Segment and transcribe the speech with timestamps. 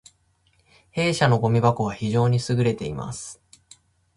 [0.91, 3.39] 弊社のごみ箱は非常に優れています